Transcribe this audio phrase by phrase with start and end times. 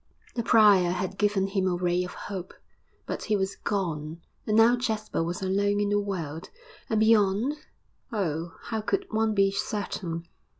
[0.33, 2.55] The prior had given him a ray of hope,
[3.05, 6.49] but he was gone, and now Jasper was alone in the world....
[6.89, 7.53] And beyond?
[8.11, 8.55] Oh!
[8.63, 10.25] how could one be certain?